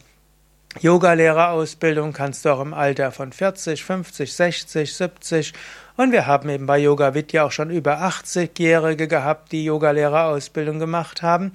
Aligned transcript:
Yogalehrerausbildung 0.81 2.13
kannst 2.13 2.45
du 2.45 2.51
auch 2.51 2.61
im 2.61 2.75
Alter 2.75 3.13
von 3.13 3.33
40, 3.33 3.85
50, 3.85 4.33
60, 4.33 4.95
70 4.95 5.53
und 5.97 6.13
wir 6.13 6.27
haben 6.27 6.49
eben 6.49 6.67
bei 6.67 6.79
Yoga 6.79 7.15
Vidya 7.15 7.45
auch 7.45 7.53
schon 7.53 7.71
über 7.71 8.03
80-Jährige 8.03 9.09
gehabt, 9.09 9.51
die 9.51 9.65
Yogalehrerausbildung 9.65 10.79
gemacht 10.79 11.23
haben 11.23 11.53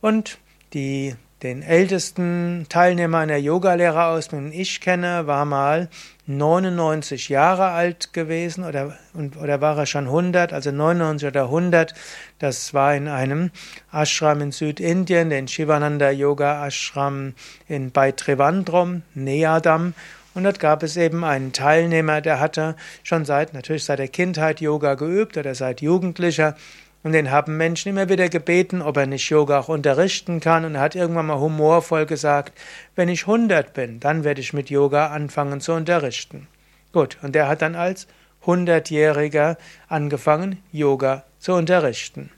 und 0.00 0.38
die 0.72 1.14
den 1.42 1.62
ältesten 1.62 2.66
Teilnehmer 2.68 3.18
einer 3.18 3.36
Yogalehrerausbildung, 3.36 4.50
den 4.50 4.60
ich 4.60 4.80
kenne, 4.80 5.26
war 5.26 5.44
mal 5.44 5.88
99 6.26 7.28
Jahre 7.28 7.70
alt 7.70 8.12
gewesen 8.12 8.64
oder, 8.64 8.96
oder 9.40 9.60
war 9.60 9.76
er 9.76 9.86
schon 9.86 10.04
100, 10.04 10.52
also 10.52 10.70
99 10.70 11.28
oder 11.28 11.44
100. 11.44 11.94
Das 12.38 12.74
war 12.74 12.94
in 12.94 13.08
einem 13.08 13.50
Ashram 13.92 14.40
in 14.40 14.52
Südindien, 14.52 15.30
den 15.30 15.48
Shivananda 15.48 16.10
Yoga 16.10 16.64
Ashram 16.64 17.34
in, 17.66 17.90
bei 17.90 18.12
Trivandrum, 18.12 19.02
Neadam. 19.14 19.94
Und 20.34 20.44
dort 20.44 20.60
gab 20.60 20.82
es 20.82 20.96
eben 20.96 21.24
einen 21.24 21.52
Teilnehmer, 21.52 22.20
der 22.20 22.40
hatte 22.40 22.76
schon 23.02 23.24
seit, 23.24 23.52
natürlich 23.52 23.84
seit 23.84 23.98
der 23.98 24.08
Kindheit 24.08 24.60
Yoga 24.60 24.94
geübt 24.94 25.36
oder 25.36 25.54
seit 25.54 25.82
Jugendlicher 25.82 26.56
und 27.02 27.12
den 27.12 27.30
haben 27.30 27.56
Menschen 27.56 27.88
immer 27.88 28.08
wieder 28.08 28.28
gebeten, 28.28 28.80
ob 28.80 28.96
er 28.96 29.06
nicht 29.06 29.28
Yoga 29.28 29.58
auch 29.60 29.68
unterrichten 29.68 30.40
kann. 30.40 30.64
Und 30.64 30.76
er 30.76 30.82
hat 30.82 30.94
irgendwann 30.94 31.26
mal 31.26 31.40
humorvoll 31.40 32.06
gesagt, 32.06 32.52
wenn 32.94 33.08
ich 33.08 33.22
100 33.22 33.74
bin, 33.74 33.98
dann 33.98 34.22
werde 34.24 34.40
ich 34.40 34.52
mit 34.52 34.70
Yoga 34.70 35.08
anfangen 35.08 35.60
zu 35.60 35.72
unterrichten. 35.72 36.46
Gut, 36.92 37.18
und 37.22 37.34
er 37.34 37.48
hat 37.48 37.62
dann 37.62 37.74
als 37.74 38.06
100-Jähriger 38.44 39.56
angefangen, 39.88 40.62
Yoga 40.70 41.24
zu 41.38 41.54
unterrichten. 41.54 42.30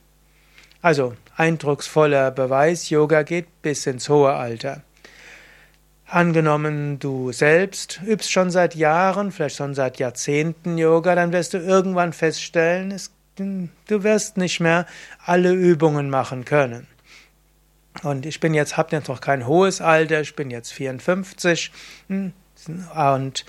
Also, 0.81 1.15
eindrucksvoller 1.35 2.31
Beweis, 2.31 2.89
Yoga 2.89 3.23
geht 3.23 3.61
bis 3.61 3.85
ins 3.85 4.07
hohe 4.07 4.33
Alter. 4.33 4.81
Angenommen, 6.07 6.99
du 6.99 7.31
selbst 7.31 7.99
übst 8.05 8.31
schon 8.31 8.51
seit 8.51 8.75
Jahren, 8.75 9.31
vielleicht 9.31 9.55
schon 9.55 9.73
seit 9.73 9.97
Jahrzehnten 9.97 10.77
Yoga, 10.77 11.15
dann 11.15 11.33
wirst 11.33 11.55
du 11.55 11.57
irgendwann 11.57 12.13
feststellen, 12.13 12.91
es 12.91 13.11
du 13.37 14.03
wirst 14.03 14.37
nicht 14.37 14.59
mehr 14.59 14.85
alle 15.23 15.51
Übungen 15.53 16.09
machen 16.09 16.45
können. 16.45 16.87
Und 18.03 18.25
ich 18.25 18.39
bin 18.39 18.53
jetzt, 18.53 18.77
habe 18.77 18.95
jetzt 18.95 19.07
noch 19.07 19.21
kein 19.21 19.47
hohes 19.47 19.81
Alter, 19.81 20.21
ich 20.21 20.35
bin 20.35 20.51
jetzt 20.51 20.73
54 20.73 21.71
hm, 22.09 22.33
und 22.95 23.45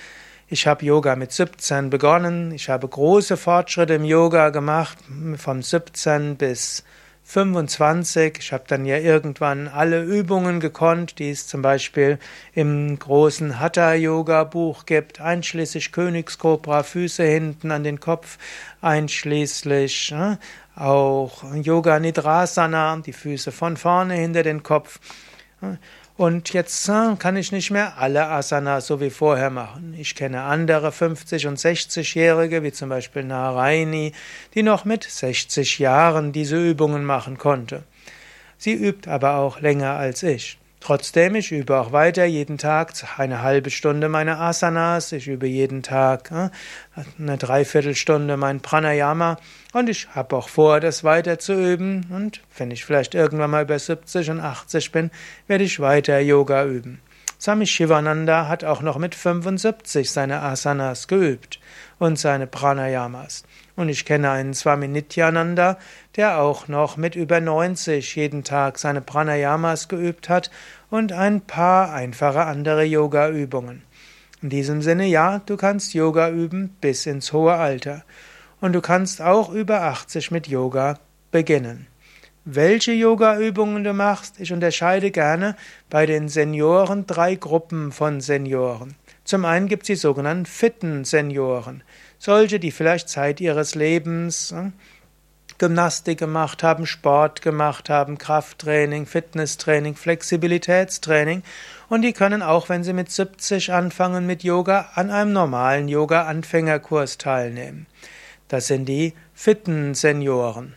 ich 0.49 0.67
habe 0.67 0.85
Yoga 0.85 1.17
mit 1.17 1.33
17 1.33 1.91
begonnen. 1.91 2.53
Ich 2.53 2.69
habe 2.69 2.87
große 2.87 3.37
Fortschritte 3.37 3.95
im 3.95 4.05
Yoga 4.05 4.51
gemacht, 4.51 4.99
von 5.37 5.63
17 5.63 6.37
bis 6.37 6.85
25. 7.27 8.39
Ich 8.39 8.53
habe 8.53 8.65
dann 8.69 8.87
ja 8.87 8.99
irgendwann 8.99 9.67
alle 9.67 10.03
Übungen 10.03 10.61
gekonnt, 10.61 11.19
die 11.19 11.31
es 11.31 11.49
zum 11.49 11.61
Beispiel 11.61 12.19
im 12.55 12.97
großen 12.99 13.59
Hatha-Yoga-Buch 13.59 14.87
gibt, 14.87 15.21
einschließlich 15.21 15.91
Königskobra, 15.91 16.85
Füße 16.85 17.25
hinten 17.25 17.73
an 17.73 17.83
den 17.83 17.99
Kopf, 17.99 18.39
einschließlich 18.81 20.13
äh, 20.13 20.37
auch 20.77 21.43
Yoga 21.55 21.99
Nidrasana, 21.99 22.99
die 23.05 23.13
Füße 23.13 23.51
von 23.51 23.77
vorne 23.77 24.15
hinter 24.15 24.45
den 24.45 24.63
Kopf. 24.63 25.01
Und 26.17 26.55
jetzt 26.55 26.87
kann 26.87 27.37
ich 27.37 27.53
nicht 27.53 27.71
mehr 27.71 27.99
alle 27.99 28.29
Asanas 28.29 28.87
so 28.87 29.01
wie 29.03 29.11
vorher 29.11 29.51
machen. 29.51 29.95
Ich 29.99 30.15
kenne 30.15 30.43
andere 30.43 30.89
50- 30.89 31.47
und 31.47 31.59
60-Jährige, 31.59 32.63
wie 32.63 32.73
zum 32.73 32.89
Beispiel 32.89 33.23
Naraini, 33.23 34.13
die 34.55 34.63
noch 34.63 34.87
mit 34.87 35.05
60 35.05 35.79
Jahren 35.79 36.33
diese 36.33 36.57
Übungen 36.57 37.05
machen 37.05 37.37
konnte. 37.37 37.83
Sie 38.57 38.73
übt 38.73 39.11
aber 39.11 39.37
auch 39.37 39.61
länger 39.61 39.97
als 39.97 40.23
ich. 40.23 40.59
Trotzdem, 40.81 41.35
ich 41.35 41.51
übe 41.53 41.81
auch 41.81 41.93
weiter 41.93 42.27
jeden 42.27 42.59
Tag 42.59 42.93
eine 43.17 43.43
halbe 43.43 43.71
Stunde 43.71 44.09
meine 44.09 44.39
Asanas, 44.39 45.11
ich 45.13 45.27
übe 45.27 45.47
jeden 45.47 45.83
Tag 45.83 46.31
äh, 46.31 46.51
eine 47.19 47.39
Dreiviertelstunde 47.39 48.37
mein 48.37 48.61
Pranayama 48.61 49.39
und 49.73 49.89
ich 49.89 50.09
habe 50.15 50.37
auch 50.37 50.49
vor, 50.49 50.81
das 50.81 51.03
weiter 51.03 51.39
zu 51.39 51.55
üben 51.55 52.07
und 52.11 52.41
wenn 52.57 52.71
ich 52.71 52.85
vielleicht 52.85 53.15
irgendwann 53.15 53.51
mal 53.51 53.65
über 53.65 53.79
70 53.79 54.31
und 54.31 54.41
80 54.41 54.93
bin, 54.93 55.11
werde 55.47 55.65
ich 55.65 55.81
weiter 55.81 56.21
Yoga 56.21 56.65
üben. 56.65 57.01
Swami 57.41 57.67
Shivananda 57.67 58.49
hat 58.49 58.65
auch 58.65 58.81
noch 58.81 58.99
mit 58.99 59.15
75 59.15 60.11
seine 60.11 60.41
Asanas 60.41 61.09
geübt 61.09 61.59
und 61.99 62.19
seine 62.19 62.47
Pranayamas. 62.47 63.45
Und 63.77 63.89
ich 63.89 64.05
kenne 64.05 64.31
einen 64.31 64.55
Swami 64.55 64.89
Nityananda, 64.89 65.79
der 66.17 66.41
auch 66.41 66.69
noch 66.69 66.97
mit 66.97 67.15
über 67.15 67.41
90 67.41 68.17
jeden 68.17 68.45
Tag 68.45 68.79
seine 68.79 69.01
Pranayamas 69.01 69.89
geübt 69.89 70.29
hat 70.29 70.51
und 70.91 71.13
ein 71.13 71.41
paar 71.43 71.93
einfache 71.93 72.45
andere 72.45 72.85
Yoga-Übungen. 72.85 73.83
In 74.43 74.51
diesem 74.51 74.83
Sinne, 74.83 75.07
ja, 75.07 75.41
du 75.45 75.57
kannst 75.57 75.95
Yoga 75.95 76.31
üben 76.31 76.77
bis 76.81 77.07
ins 77.07 77.33
hohe 77.33 77.55
Alter. 77.55 78.05
Und 78.61 78.73
du 78.73 78.81
kannst 78.81 79.21
auch 79.21 79.51
über 79.51 79.83
80 79.83 80.31
mit 80.31 80.47
Yoga 80.47 80.99
beginnen. 81.31 81.87
Welche 82.45 82.93
Yoga-Übungen 82.93 83.83
du 83.83 83.93
machst, 83.93 84.39
ich 84.39 84.53
unterscheide 84.53 85.11
gerne 85.11 85.57
bei 85.91 86.07
den 86.07 86.29
Senioren 86.29 87.07
drei 87.07 87.35
Gruppen 87.35 87.91
von 87.91 88.21
Senioren. 88.21 88.95
Zum 89.27 89.45
einen 89.45 89.67
gibt 89.67 89.83
es 89.83 89.87
die 89.89 89.97
sogenannten 89.97 90.47
fitten 90.47 91.05
Senioren. 91.05 91.83
Solche, 92.19 92.61
die 92.61 92.71
vielleicht 92.71 93.09
Zeit 93.09 93.41
ihres 93.41 93.75
Lebens 93.75 94.53
hm, 94.53 94.73
Gymnastik 95.59 96.19
gemacht 96.19 96.63
haben, 96.63 96.87
Sport 96.87 97.43
gemacht 97.43 97.91
haben, 97.91 98.19
Krafttraining, 98.19 99.05
Fitnesstraining, 99.05 99.97
Flexibilitätstraining 99.97 101.43
und 101.89 102.03
die 102.03 102.13
können 102.13 102.41
auch, 102.41 102.69
wenn 102.69 102.85
sie 102.85 102.93
mit 102.93 103.11
70 103.11 103.73
anfangen 103.73 104.27
mit 104.27 104.45
Yoga, 104.45 104.91
an 104.95 105.11
einem 105.11 105.33
normalen 105.33 105.89
Yoga-Anfängerkurs 105.89 107.19
teilnehmen. 107.19 107.87
Das 108.47 108.69
sind 108.69 108.87
die 108.87 109.13
fitten 109.35 109.95
Senioren. 109.95 110.75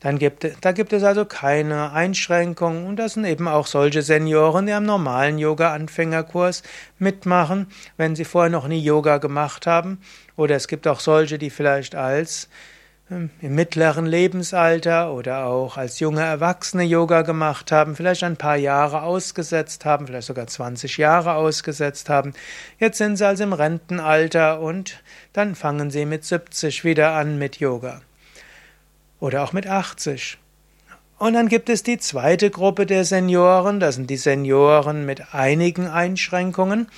Dann 0.00 0.18
gibt, 0.18 0.46
da 0.60 0.72
gibt 0.72 0.92
es 0.92 1.02
also 1.02 1.24
keine 1.24 1.92
Einschränkungen 1.92 2.86
und 2.86 2.96
das 2.96 3.14
sind 3.14 3.24
eben 3.24 3.48
auch 3.48 3.66
solche 3.66 4.02
Senioren, 4.02 4.66
die 4.66 4.72
am 4.72 4.84
normalen 4.84 5.38
Yoga-Anfängerkurs 5.38 6.62
mitmachen, 6.98 7.68
wenn 7.96 8.14
sie 8.14 8.26
vorher 8.26 8.50
noch 8.50 8.68
nie 8.68 8.78
Yoga 8.78 9.16
gemacht 9.16 9.66
haben. 9.66 10.00
Oder 10.36 10.54
es 10.56 10.68
gibt 10.68 10.86
auch 10.86 11.00
solche, 11.00 11.38
die 11.38 11.48
vielleicht 11.48 11.94
als 11.94 12.50
ähm, 13.10 13.30
im 13.40 13.54
mittleren 13.54 14.04
Lebensalter 14.04 15.14
oder 15.14 15.46
auch 15.46 15.78
als 15.78 15.98
junge 15.98 16.22
Erwachsene 16.22 16.82
Yoga 16.84 17.22
gemacht 17.22 17.72
haben, 17.72 17.96
vielleicht 17.96 18.22
ein 18.22 18.36
paar 18.36 18.56
Jahre 18.56 19.00
ausgesetzt 19.00 19.86
haben, 19.86 20.06
vielleicht 20.06 20.26
sogar 20.26 20.46
20 20.46 20.98
Jahre 20.98 21.34
ausgesetzt 21.34 22.10
haben. 22.10 22.34
Jetzt 22.78 22.98
sind 22.98 23.16
sie 23.16 23.26
also 23.26 23.44
im 23.44 23.54
Rentenalter 23.54 24.60
und 24.60 25.02
dann 25.32 25.54
fangen 25.54 25.90
sie 25.90 26.04
mit 26.04 26.24
70 26.24 26.84
wieder 26.84 27.12
an 27.12 27.38
mit 27.38 27.60
Yoga 27.60 28.02
oder 29.20 29.42
auch 29.42 29.52
mit 29.52 29.66
80. 29.66 30.38
Und 31.18 31.32
dann 31.32 31.48
gibt 31.48 31.68
es 31.70 31.82
die 31.82 31.98
zweite 31.98 32.50
Gruppe 32.50 32.84
der 32.84 33.04
Senioren, 33.04 33.80
das 33.80 33.94
sind 33.94 34.10
die 34.10 34.18
Senioren 34.18 35.06
mit 35.06 35.34
einigen 35.34 35.86
Einschränkungen, 35.86 36.88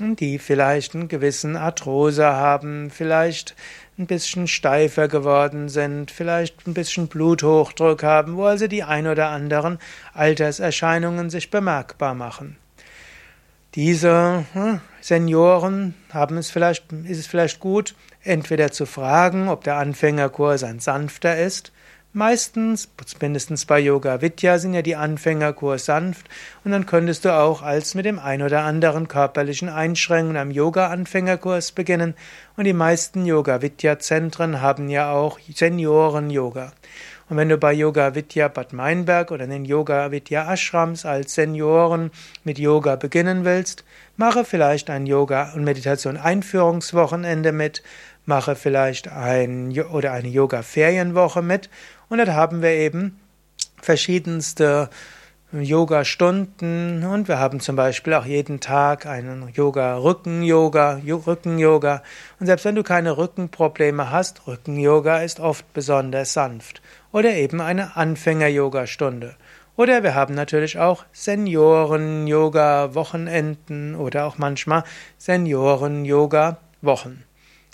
die 0.00 0.38
vielleicht 0.38 0.94
einen 0.94 1.08
gewissen 1.08 1.56
Arthrose 1.56 2.24
haben, 2.24 2.90
vielleicht 2.90 3.54
ein 3.98 4.06
bisschen 4.06 4.46
steifer 4.46 5.08
geworden 5.08 5.68
sind, 5.68 6.10
vielleicht 6.10 6.66
ein 6.66 6.74
bisschen 6.74 7.08
Bluthochdruck 7.08 8.02
haben, 8.02 8.36
wo 8.36 8.44
also 8.44 8.66
die 8.66 8.82
ein 8.82 9.06
oder 9.06 9.28
anderen 9.28 9.78
Alterserscheinungen 10.12 11.30
sich 11.30 11.50
bemerkbar 11.50 12.14
machen. 12.14 12.56
Diese 13.76 14.46
hm, 14.54 14.80
Senioren 15.02 15.92
haben 16.10 16.38
es 16.38 16.50
vielleicht, 16.50 16.90
ist 16.92 17.18
es 17.18 17.26
vielleicht 17.26 17.60
gut, 17.60 17.94
entweder 18.22 18.72
zu 18.72 18.86
fragen, 18.86 19.50
ob 19.50 19.64
der 19.64 19.76
Anfängerkurs 19.76 20.64
ein 20.64 20.80
sanfter 20.80 21.36
ist. 21.36 21.72
Meistens, 22.14 22.88
mindestens 23.20 23.66
bei 23.66 23.78
Yoga 23.78 24.22
Vidya, 24.22 24.58
sind 24.58 24.72
ja 24.72 24.80
die 24.80 24.96
Anfängerkurs 24.96 25.84
sanft 25.84 26.26
und 26.64 26.70
dann 26.70 26.86
könntest 26.86 27.26
du 27.26 27.34
auch 27.34 27.60
als 27.60 27.94
mit 27.94 28.06
dem 28.06 28.18
ein 28.18 28.40
oder 28.40 28.62
anderen 28.62 29.08
körperlichen 29.08 29.68
Einschränkungen 29.68 30.38
am 30.38 30.50
Yoga-Anfängerkurs 30.50 31.72
beginnen 31.72 32.14
und 32.56 32.64
die 32.64 32.72
meisten 32.72 33.26
Yoga 33.26 33.60
Vidya 33.60 33.98
Zentren 33.98 34.62
haben 34.62 34.88
ja 34.88 35.12
auch 35.12 35.38
Senioren-Yoga. 35.54 36.72
Und 37.28 37.36
wenn 37.36 37.48
du 37.48 37.58
bei 37.58 37.72
Yoga 37.72 38.14
Vidya 38.14 38.46
Bad 38.46 38.72
Meinberg 38.72 39.32
oder 39.32 39.44
in 39.44 39.50
den 39.50 39.64
Yoga 39.64 40.12
Vidya 40.12 40.52
Ashrams 40.52 41.04
als 41.04 41.34
Senioren 41.34 42.12
mit 42.44 42.58
Yoga 42.58 42.94
beginnen 42.94 43.44
willst, 43.44 43.84
mache 44.16 44.44
vielleicht 44.44 44.90
ein 44.90 45.06
Yoga- 45.06 45.52
und 45.54 45.64
Meditation-Einführungswochenende 45.64 47.50
mit, 47.50 47.82
mache 48.26 48.54
vielleicht 48.54 49.08
ein 49.08 49.76
oder 49.90 50.12
eine 50.12 50.28
Yoga-Ferienwoche 50.28 51.42
mit. 51.42 51.68
Und 52.08 52.18
dort 52.18 52.30
haben 52.30 52.62
wir 52.62 52.70
eben 52.70 53.18
verschiedenste 53.82 54.88
Yoga-Stunden 55.52 57.04
und 57.04 57.28
wir 57.28 57.38
haben 57.38 57.60
zum 57.60 57.76
Beispiel 57.76 58.14
auch 58.14 58.26
jeden 58.26 58.58
Tag 58.58 59.06
einen 59.06 59.48
Yoga-Rücken-Yoga, 59.54 61.02
Rücken-Yoga. 61.06 62.02
Und 62.40 62.46
selbst 62.46 62.64
wenn 62.64 62.74
du 62.74 62.82
keine 62.82 63.16
Rückenprobleme 63.16 64.10
hast, 64.10 64.48
Rücken-Yoga 64.48 65.18
ist 65.18 65.38
oft 65.38 65.72
besonders 65.72 66.32
sanft. 66.32 66.82
Oder 67.12 67.34
eben 67.34 67.60
eine 67.60 67.96
Anfänger-Yoga-Stunde. 67.96 69.36
Oder 69.76 70.02
wir 70.02 70.16
haben 70.16 70.34
natürlich 70.34 70.80
auch 70.80 71.04
Senioren-Yoga-Wochenenden 71.12 73.94
oder 73.94 74.24
auch 74.24 74.38
manchmal 74.38 74.82
Senioren-Yoga-Wochen. 75.18 77.22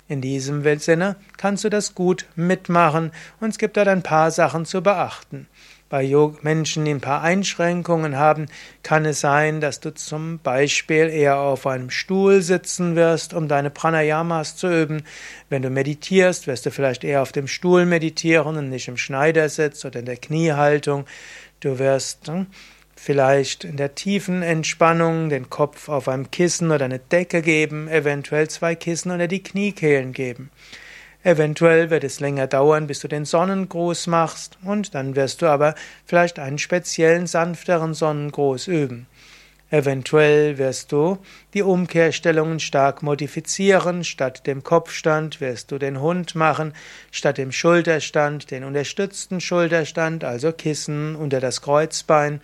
In 0.07 0.21
diesem 0.21 0.77
Sinne 0.77 1.15
kannst 1.37 1.63
du 1.63 1.69
das 1.69 1.95
gut 1.95 2.27
mitmachen 2.35 3.11
und 3.39 3.49
es 3.49 3.57
gibt 3.57 3.77
dort 3.77 3.87
ein 3.87 4.03
paar 4.03 4.29
Sachen 4.29 4.65
zu 4.65 4.83
beachten. 4.83 5.47
Bei 5.93 6.11
Menschen, 6.41 6.85
die 6.85 6.91
ein 6.91 7.01
paar 7.01 7.21
Einschränkungen 7.21 8.17
haben, 8.17 8.47
kann 8.81 9.05
es 9.05 9.19
sein, 9.19 9.61
dass 9.61 9.79
du 9.79 9.93
zum 9.93 10.39
Beispiel 10.39 11.07
eher 11.07 11.37
auf 11.37 11.67
einem 11.67 11.91
Stuhl 11.91 12.41
sitzen 12.41 12.95
wirst, 12.95 13.35
um 13.35 13.47
deine 13.47 13.69
Pranayamas 13.69 14.55
zu 14.55 14.69
üben. 14.69 15.03
Wenn 15.49 15.61
du 15.61 15.69
meditierst, 15.69 16.47
wirst 16.47 16.65
du 16.65 16.71
vielleicht 16.71 17.03
eher 17.03 17.21
auf 17.21 17.31
dem 17.31 17.45
Stuhl 17.47 17.85
meditieren 17.85 18.57
und 18.57 18.69
nicht 18.69 18.87
im 18.87 18.97
Schneidersitz 18.97 19.85
oder 19.85 19.99
in 19.99 20.07
der 20.07 20.17
Kniehaltung. 20.17 21.05
Du 21.59 21.77
wirst 21.77 22.27
hm, 22.27 22.47
vielleicht 22.95 23.63
in 23.63 23.77
der 23.77 23.93
tiefen 23.93 24.41
Entspannung 24.41 25.29
den 25.29 25.51
Kopf 25.51 25.89
auf 25.89 26.07
einem 26.07 26.31
Kissen 26.31 26.71
oder 26.71 26.85
eine 26.85 26.97
Decke 26.97 27.43
geben, 27.43 27.87
eventuell 27.87 28.49
zwei 28.49 28.73
Kissen 28.73 29.11
oder 29.11 29.27
die 29.27 29.43
Kniekehlen 29.43 30.11
geben. 30.11 30.49
Eventuell 31.23 31.89
wird 31.89 32.03
es 32.03 32.19
länger 32.19 32.47
dauern, 32.47 32.87
bis 32.87 32.99
du 32.99 33.07
den 33.07 33.23
Sonnengruß 33.23 34.07
machst, 34.07 34.57
und 34.63 34.93
dann 34.93 35.15
wirst 35.15 35.41
du 35.41 35.47
aber 35.47 35.73
vielleicht 36.05 36.37
einen 36.37 36.57
speziellen 36.57 37.27
sanfteren 37.27 37.93
Sonnengruß 37.93 38.67
üben. 38.67 39.07
Eventuell 39.73 40.59
wirst 40.59 40.91
du 40.91 41.17
die 41.55 41.63
Umkehrstellungen 41.63 42.59
stark 42.59 43.01
modifizieren. 43.01 44.03
Statt 44.03 44.45
dem 44.45 44.61
Kopfstand 44.61 45.41
wirst 45.41 45.71
du 45.71 45.79
den 45.79 45.99
Hund 45.99 46.35
machen, 46.35 46.73
statt 47.09 47.39
dem 47.39 47.51
Schulterstand 47.51 48.51
den 48.51 48.65
unterstützten 48.65 49.41
Schulterstand, 49.41 50.25
also 50.25 50.51
Kissen 50.51 51.15
unter 51.15 51.39
das 51.39 51.61
Kreuzbein. 51.61 52.39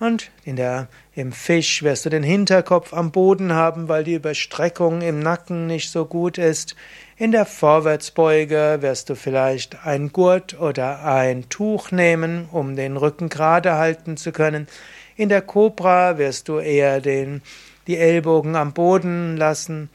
Und 0.00 0.30
in 0.44 0.56
der, 0.56 0.88
im 1.14 1.32
Fisch 1.32 1.82
wirst 1.82 2.06
du 2.06 2.10
den 2.10 2.22
Hinterkopf 2.22 2.94
am 2.94 3.12
Boden 3.12 3.52
haben, 3.52 3.88
weil 3.88 4.02
die 4.02 4.14
Überstreckung 4.14 5.02
im 5.02 5.18
Nacken 5.20 5.66
nicht 5.66 5.90
so 5.90 6.06
gut 6.06 6.38
ist. 6.38 6.76
In 7.16 7.30
der 7.30 7.46
Vorwärtsbeuge 7.46 8.78
wirst 8.80 9.08
du 9.08 9.14
vielleicht 9.14 9.86
ein 9.86 10.12
Gurt 10.12 10.58
oder 10.58 11.04
ein 11.04 11.48
Tuch 11.48 11.92
nehmen, 11.92 12.48
um 12.50 12.74
den 12.74 12.96
Rücken 12.96 13.28
gerade 13.28 13.74
halten 13.74 14.16
zu 14.16 14.32
können. 14.32 14.66
In 15.14 15.28
der 15.28 15.40
Cobra 15.40 16.18
wirst 16.18 16.48
du 16.48 16.58
eher 16.58 17.00
den, 17.00 17.42
die 17.86 17.98
Ellbogen 17.98 18.56
am 18.56 18.72
Boden 18.72 19.36
lassen. 19.36 19.90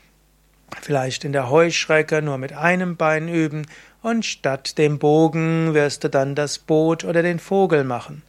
Vielleicht 0.81 1.25
in 1.25 1.33
der 1.33 1.50
Heuschrecke 1.50 2.21
nur 2.21 2.38
mit 2.38 2.54
einem 2.54 2.95
Bein 2.95 3.27
üben 3.27 3.68
und 4.01 4.25
statt 4.25 4.77
dem 4.77 4.98
Bogen 4.98 5.74
wirst 5.74 6.06
du 6.06 6.10
dann 6.10 6.36
das 6.36 6.57
Boot 6.57 7.04
oder 7.04 7.22
den 7.22 7.39
Vogel 7.39 7.83
machen. 7.83 8.22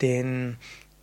Den 0.00 0.56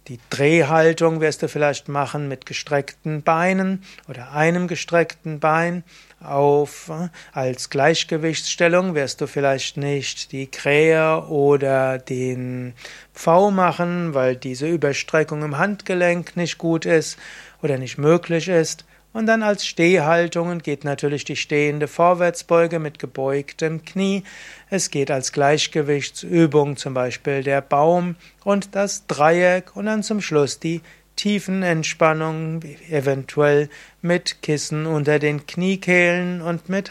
die 0.07 0.19
Drehhaltung 0.31 1.21
wirst 1.21 1.43
du 1.43 1.47
vielleicht 1.47 1.87
machen 1.87 2.27
mit 2.27 2.47
gestreckten 2.47 3.21
Beinen 3.21 3.83
oder 4.09 4.31
einem 4.31 4.67
gestreckten 4.67 5.39
Bein. 5.39 5.83
Auf, 6.23 6.89
äh, 6.89 7.09
als 7.33 7.69
Gleichgewichtsstellung 7.69 8.93
wirst 8.93 9.21
du 9.21 9.27
vielleicht 9.27 9.77
nicht 9.77 10.31
die 10.31 10.47
Krähe 10.47 11.25
oder 11.27 11.97
den 11.97 12.73
V 13.11 13.49
machen, 13.51 14.13
weil 14.13 14.35
diese 14.35 14.67
Überstreckung 14.67 15.41
im 15.43 15.57
Handgelenk 15.57 16.37
nicht 16.37 16.57
gut 16.57 16.85
ist 16.85 17.17
oder 17.61 17.77
nicht 17.77 17.97
möglich 17.97 18.47
ist. 18.47 18.85
Und 19.13 19.25
dann 19.25 19.43
als 19.43 19.65
Stehhaltungen 19.65 20.59
geht 20.61 20.85
natürlich 20.85 21.25
die 21.25 21.35
stehende 21.35 21.87
Vorwärtsbeuge 21.89 22.79
mit 22.79 22.97
gebeugtem 22.97 23.83
Knie. 23.83 24.23
Es 24.69 24.89
geht 24.89 25.11
als 25.11 25.33
Gleichgewichtsübung 25.33 26.77
zum 26.77 26.93
Beispiel 26.93 27.43
der 27.43 27.61
Baum 27.61 28.15
und 28.45 28.73
das 28.73 29.07
Dreieck 29.07 29.75
und 29.75 29.87
dann 29.87 30.03
zum 30.03 30.21
Schluss 30.21 30.59
die 30.59 30.81
Tiefenentspannung, 31.21 32.63
eventuell 32.89 33.69
mit 34.01 34.41
Kissen 34.41 34.87
unter 34.87 35.19
den 35.19 35.45
Kniekehlen 35.45 36.41
und 36.41 36.67
mit 36.67 36.89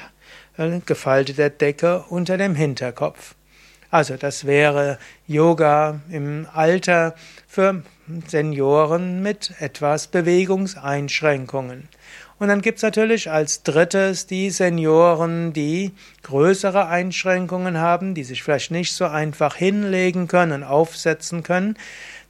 äh, 0.57 0.79
gefalteter 0.87 1.51
Decke 1.51 2.05
unter 2.11 2.39
dem 2.39 2.55
Hinterkopf. 2.55 3.35
Also 3.91 4.17
das 4.17 4.45
wäre 4.45 5.01
Yoga 5.27 5.99
im 6.13 6.47
Alter 6.55 7.17
für 7.49 7.83
Senioren 8.29 9.21
mit 9.21 9.53
etwas 9.59 10.07
Bewegungseinschränkungen. 10.07 11.89
Und 12.39 12.49
dann 12.49 12.63
gibt's 12.63 12.83
natürlich 12.83 13.33
als 13.33 13.65
drittes 13.65 14.29
die 14.29 14.51
Senioren, 14.51 15.53
die 15.53 15.91
größere 16.23 16.87
Einschränkungen 16.87 17.79
haben, 17.79 18.15
die 18.15 18.23
sich 18.23 18.45
vielleicht 18.45 18.71
nicht 18.71 18.95
so 18.95 19.07
einfach 19.07 19.57
hinlegen 19.57 20.29
können, 20.29 20.63
aufsetzen 20.63 21.43
können. 21.43 21.77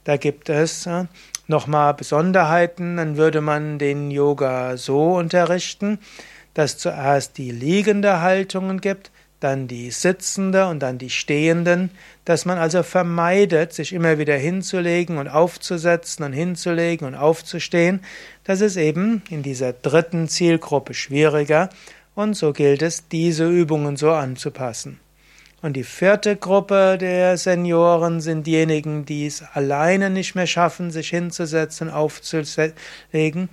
Da 0.03 0.17
gibt 0.17 0.49
es 0.49 0.87
äh, 0.87 1.05
nochmal 1.51 1.93
Besonderheiten. 1.93 2.97
Dann 2.97 3.17
würde 3.17 3.41
man 3.41 3.77
den 3.77 4.09
Yoga 4.09 4.77
so 4.77 5.13
unterrichten, 5.13 5.99
dass 6.55 6.79
zuerst 6.79 7.37
die 7.37 7.51
liegende 7.51 8.21
Haltungen 8.21 8.81
gibt, 8.81 9.11
dann 9.39 9.67
die 9.67 9.91
sitzende 9.91 10.67
und 10.67 10.79
dann 10.79 10.97
die 10.97 11.09
stehenden, 11.09 11.91
dass 12.25 12.45
man 12.45 12.57
also 12.57 12.83
vermeidet, 12.83 13.73
sich 13.73 13.93
immer 13.93 14.17
wieder 14.17 14.35
hinzulegen 14.35 15.17
und 15.17 15.27
aufzusetzen 15.27 16.23
und 16.25 16.33
hinzulegen 16.33 17.07
und 17.07 17.15
aufzustehen. 17.15 18.01
Das 18.43 18.61
ist 18.61 18.77
eben 18.77 19.23
in 19.29 19.43
dieser 19.43 19.73
dritten 19.73 20.27
Zielgruppe 20.27 20.93
schwieriger 20.93 21.69
und 22.15 22.35
so 22.35 22.53
gilt 22.53 22.81
es, 22.81 23.07
diese 23.07 23.49
Übungen 23.49 23.97
so 23.97 24.11
anzupassen. 24.11 24.99
Und 25.61 25.73
die 25.73 25.83
vierte 25.83 26.35
Gruppe 26.35 26.97
der 26.99 27.37
Senioren 27.37 28.19
sind 28.19 28.47
diejenigen, 28.47 29.05
die 29.05 29.27
es 29.27 29.43
alleine 29.53 30.09
nicht 30.09 30.33
mehr 30.33 30.47
schaffen, 30.47 30.89
sich 30.89 31.09
hinzusetzen, 31.09 31.91
aufzulegen. 31.91 33.49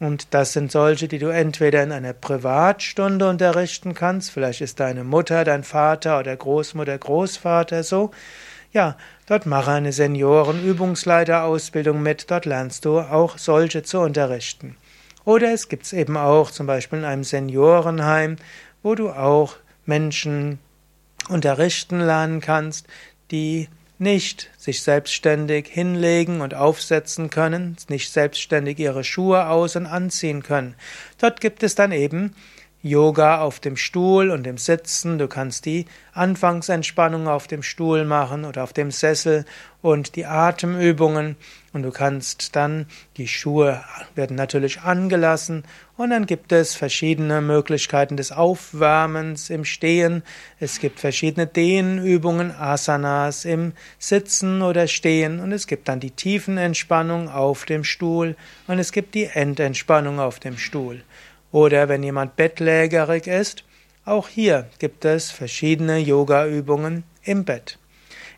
Und 0.00 0.34
das 0.34 0.52
sind 0.52 0.70
solche, 0.72 1.08
die 1.08 1.18
du 1.18 1.28
entweder 1.28 1.82
in 1.82 1.92
einer 1.92 2.12
Privatstunde 2.12 3.26
unterrichten 3.28 3.94
kannst, 3.94 4.30
vielleicht 4.30 4.60
ist 4.62 4.80
deine 4.80 5.04
Mutter, 5.04 5.44
dein 5.44 5.64
Vater 5.64 6.18
oder 6.18 6.36
Großmutter, 6.36 6.98
Großvater 6.98 7.84
so. 7.84 8.10
Ja, 8.72 8.96
dort 9.26 9.46
mache 9.46 9.72
eine 9.72 9.92
Seniorenübungsleiterausbildung 9.92 12.00
mit, 12.02 12.30
dort 12.30 12.46
lernst 12.46 12.84
du 12.84 13.00
auch 13.00 13.36
solche 13.36 13.82
zu 13.82 13.98
unterrichten. 14.00 14.76
Oder 15.24 15.52
es 15.52 15.68
gibt 15.68 15.84
es 15.84 15.92
eben 15.92 16.16
auch 16.16 16.50
zum 16.50 16.66
Beispiel 16.66 17.00
in 17.00 17.04
einem 17.04 17.24
Seniorenheim, 17.24 18.36
wo 18.82 18.94
du 18.94 19.10
auch 19.10 19.56
Menschen 19.84 20.58
unterrichten 21.28 22.00
lernen 22.00 22.40
kannst, 22.40 22.86
die 23.30 23.68
nicht 23.98 24.50
sich 24.56 24.82
selbstständig 24.82 25.68
hinlegen 25.68 26.40
und 26.40 26.54
aufsetzen 26.54 27.28
können, 27.28 27.76
nicht 27.88 28.10
selbstständig 28.10 28.78
ihre 28.78 29.04
Schuhe 29.04 29.46
aus 29.48 29.76
und 29.76 29.86
anziehen 29.86 30.42
können. 30.42 30.74
Dort 31.18 31.40
gibt 31.40 31.62
es 31.62 31.74
dann 31.74 31.92
eben 31.92 32.34
Yoga 32.82 33.42
auf 33.42 33.60
dem 33.60 33.76
Stuhl 33.76 34.30
und 34.30 34.46
im 34.46 34.56
Sitzen. 34.56 35.18
Du 35.18 35.28
kannst 35.28 35.66
die 35.66 35.84
Anfangsentspannung 36.14 37.28
auf 37.28 37.46
dem 37.46 37.62
Stuhl 37.62 38.06
machen 38.06 38.46
oder 38.46 38.64
auf 38.64 38.72
dem 38.72 38.90
Sessel 38.90 39.44
und 39.82 40.16
die 40.16 40.24
Atemübungen. 40.24 41.36
Und 41.72 41.84
du 41.84 41.92
kannst 41.92 42.56
dann, 42.56 42.86
die 43.16 43.28
Schuhe 43.28 43.84
werden 44.16 44.36
natürlich 44.36 44.80
angelassen 44.80 45.62
und 45.96 46.10
dann 46.10 46.26
gibt 46.26 46.50
es 46.50 46.74
verschiedene 46.74 47.40
Möglichkeiten 47.40 48.16
des 48.16 48.32
Aufwärmens 48.32 49.50
im 49.50 49.64
Stehen. 49.64 50.24
Es 50.58 50.80
gibt 50.80 50.98
verschiedene 50.98 51.46
Dehnübungen, 51.46 52.50
Asanas 52.50 53.44
im 53.44 53.72
Sitzen 54.00 54.62
oder 54.62 54.88
Stehen 54.88 55.38
und 55.38 55.52
es 55.52 55.68
gibt 55.68 55.86
dann 55.86 56.00
die 56.00 56.10
Tiefenentspannung 56.10 57.28
auf 57.28 57.66
dem 57.66 57.84
Stuhl 57.84 58.34
und 58.66 58.80
es 58.80 58.90
gibt 58.90 59.14
die 59.14 59.26
Endentspannung 59.26 60.18
auf 60.18 60.40
dem 60.40 60.58
Stuhl. 60.58 61.04
Oder 61.52 61.88
wenn 61.88 62.02
jemand 62.02 62.34
bettlägerig 62.34 63.28
ist, 63.28 63.64
auch 64.04 64.26
hier 64.26 64.68
gibt 64.80 65.04
es 65.04 65.30
verschiedene 65.30 65.98
Yoga-Übungen 65.98 67.04
im 67.22 67.44
Bett. 67.44 67.78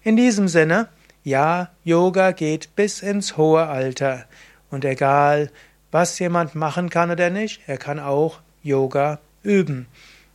In 0.02 0.16
diesem 0.16 0.48
Sinne, 0.48 0.88
ja, 1.24 1.70
Yoga 1.84 2.32
geht 2.32 2.74
bis 2.74 3.00
ins 3.02 3.36
hohe 3.36 3.66
Alter. 3.66 4.24
Und 4.70 4.84
egal, 4.84 5.50
was 5.90 6.18
jemand 6.18 6.54
machen 6.54 6.90
kann 6.90 7.10
oder 7.10 7.30
nicht, 7.30 7.60
er 7.66 7.78
kann 7.78 8.00
auch 8.00 8.40
Yoga 8.62 9.20
üben. 9.42 9.86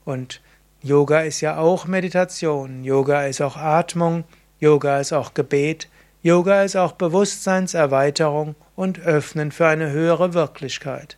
Und 0.06 0.42
Yoga 0.82 1.22
ist 1.22 1.42
ja 1.42 1.58
auch 1.58 1.88
Meditation, 1.88 2.84
Yoga 2.84 3.24
ist 3.24 3.42
auch 3.42 3.58
Atmung, 3.58 4.24
Yoga 4.60 5.00
ist 5.00 5.12
auch 5.12 5.34
Gebet, 5.34 5.90
Yoga 6.22 6.64
ist 6.64 6.76
auch 6.76 6.94
Bewusstseinserweiterung 6.94 8.56
und 8.76 9.00
Öffnen 9.00 9.52
für 9.52 9.68
eine 9.68 9.92
höhere 9.92 10.34
Wirklichkeit. 10.34 11.18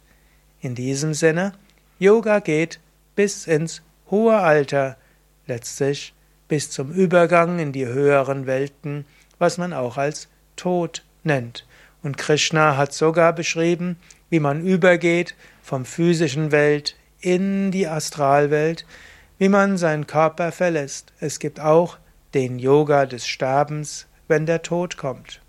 In 0.61 0.75
diesem 0.75 1.13
Sinne, 1.13 1.53
Yoga 1.99 2.39
geht 2.39 2.79
bis 3.15 3.47
ins 3.47 3.81
hohe 4.09 4.37
Alter, 4.37 4.97
letztlich 5.45 6.13
bis 6.47 6.71
zum 6.71 6.91
Übergang 6.91 7.59
in 7.59 7.71
die 7.71 7.85
höheren 7.85 8.45
Welten, 8.45 9.05
was 9.39 9.57
man 9.57 9.73
auch 9.73 9.97
als 9.97 10.27
Tod 10.55 11.03
nennt. 11.23 11.65
Und 12.03 12.17
Krishna 12.17 12.77
hat 12.77 12.93
sogar 12.93 13.33
beschrieben, 13.33 13.97
wie 14.29 14.39
man 14.39 14.61
übergeht 14.61 15.33
vom 15.63 15.85
physischen 15.85 16.51
Welt 16.51 16.95
in 17.19 17.71
die 17.71 17.87
Astralwelt, 17.87 18.85
wie 19.37 19.49
man 19.49 19.77
seinen 19.77 20.07
Körper 20.07 20.51
verlässt. 20.51 21.13
Es 21.19 21.39
gibt 21.39 21.59
auch 21.59 21.97
den 22.33 22.57
Yoga 22.59 23.05
des 23.05 23.27
Sterbens, 23.27 24.07
wenn 24.27 24.45
der 24.45 24.61
Tod 24.61 24.97
kommt. 24.97 25.41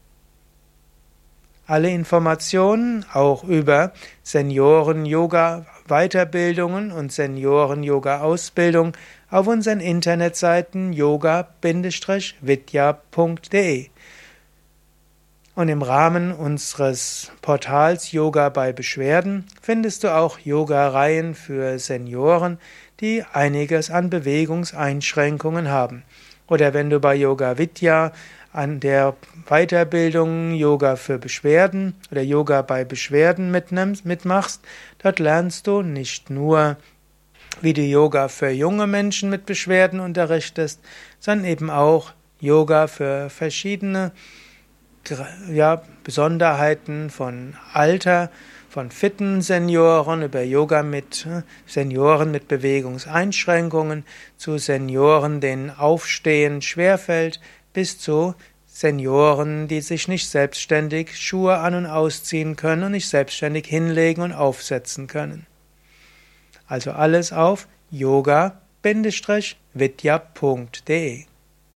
Alle 1.67 1.91
Informationen 1.91 3.05
auch 3.13 3.45
über 3.45 3.93
Senioren-Yoga-Weiterbildungen 4.25 6.91
und 6.91 7.13
Senioren-Yoga-Ausbildung 7.13 8.95
auf 9.31 9.47
unseren 9.47 9.81
Internetseiten 9.81 10.93
yoga-vidya.de. 10.93 11.51
Und 15.55 15.69
im 15.69 15.83
Rahmen 15.83 16.33
unseres 16.33 17.33
Portals 17.43 18.13
Yoga 18.13 18.49
bei 18.49 18.73
Beschwerden 18.73 19.45
findest 19.61 20.05
du 20.05 20.15
auch 20.15 20.39
Yoga-Reihen 20.39 21.35
für 21.35 21.79
Senioren, 21.79 22.59
die 23.01 23.25
einiges 23.33 23.91
an 23.91 24.11
Bewegungseinschränkungen 24.11 25.69
haben. 25.69 26.05
Oder 26.47 26.73
wenn 26.73 26.89
du 26.89 26.99
bei 26.99 27.15
Yoga 27.15 27.59
Vidya 27.59 28.13
an 28.53 28.81
der 28.81 29.17
Weiterbildung 29.49 30.55
Yoga 30.55 30.97
für 30.97 31.19
Beschwerden 31.19 31.95
oder 32.11 32.23
Yoga 32.23 32.63
bei 32.63 32.85
Beschwerden 32.85 33.51
mitnimmst, 33.51 34.05
mitmachst, 34.05 34.61
dort 35.03 35.19
lernst 35.19 35.67
du 35.67 35.83
nicht 35.83 36.31
nur, 36.31 36.77
wie 37.61 37.73
du 37.73 37.83
Yoga 37.83 38.29
für 38.29 38.51
junge 38.51 38.87
Menschen 38.87 39.31
mit 39.31 39.47
Beschwerden 39.47 40.01
unterrichtest, 40.01 40.81
sondern 41.19 41.47
eben 41.47 41.71
auch 41.71 42.13
Yoga 42.41 42.87
für 42.87 43.29
verschiedene 43.31 44.13
ja, 45.51 45.83
Besonderheiten 46.05 47.11
von 47.11 47.55
Alter, 47.73 48.31
von 48.69 48.91
fitten 48.91 49.43
Senioren 49.43 50.23
über 50.23 50.43
Yoga 50.43 50.83
mit 50.83 51.27
äh, 51.27 51.43
Senioren 51.67 52.31
mit 52.31 52.47
Bewegungseinschränkungen 52.47 54.05
zu 54.37 54.59
Senioren, 54.59 55.41
denen 55.41 55.71
Aufstehen 55.71 56.63
schwerfällt, 56.63 57.41
bis 57.73 57.99
zu 57.99 58.35
Senioren, 58.67 59.67
die 59.67 59.81
sich 59.81 60.07
nicht 60.07 60.29
selbstständig 60.29 61.19
Schuhe 61.19 61.59
an 61.59 61.75
und 61.75 61.87
ausziehen 61.87 62.55
können 62.55 62.85
und 62.85 62.93
nicht 62.93 63.09
selbstständig 63.09 63.67
hinlegen 63.67 64.23
und 64.23 64.33
aufsetzen 64.33 65.09
können. 65.09 65.47
Also 66.71 66.93
alles 66.93 67.33
auf 67.33 67.67
yoga-vidya.de 67.91 68.55